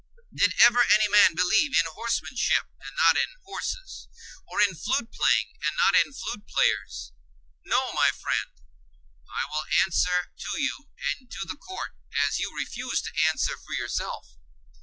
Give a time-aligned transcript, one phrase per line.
[0.33, 4.07] Did ever any man believe in horsemanship, and not in horses?
[4.47, 7.11] or in flute playing, and not in flute players?
[7.63, 8.49] No, my friend;
[9.31, 11.91] I will answer to you and to the court,
[12.27, 14.39] as you refuse to answer for yourself.